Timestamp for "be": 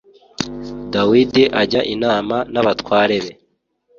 3.23-3.31